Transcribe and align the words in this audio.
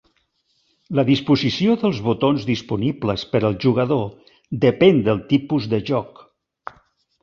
La 0.99 1.03
disposició 1.09 1.75
dels 1.83 1.99
botons 2.09 2.49
disponibles 2.51 3.29
per 3.35 3.45
al 3.51 3.61
jugador 3.69 4.05
depèn 4.69 5.03
del 5.09 5.27
tipus 5.33 5.73
de 5.77 5.87
joc. 5.95 6.29